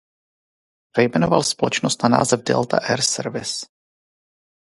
Přejmenoval 0.95 1.43
společnost 1.43 2.03
na 2.03 2.09
název 2.09 2.43
Delta 2.43 2.77
Air 2.83 3.01
Service. 3.01 3.65